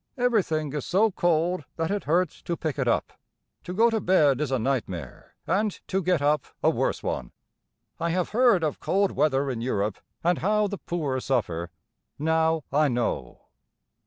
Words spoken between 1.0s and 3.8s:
cold that it hurts to pick it up. To